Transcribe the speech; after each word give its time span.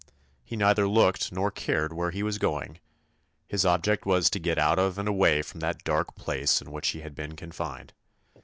He 0.43 0.55
neither 0.55 0.87
looked 0.87 1.31
nor 1.31 1.51
cared 1.51 1.93
where 1.93 2.09
he 2.09 2.23
was 2.23 2.39
going; 2.39 2.79
his 3.47 3.67
object 3.67 4.03
was 4.03 4.31
to 4.31 4.39
get 4.39 4.57
out 4.57 4.79
of 4.79 4.97
and 4.97 5.07
away 5.07 5.43
from 5.43 5.59
that 5.59 5.83
dark 5.83 6.15
place 6.15 6.59
in 6.59 6.71
which 6.71 6.87
he 6.87 7.01
had 7.01 7.13
been 7.13 7.35
confined. 7.35 7.93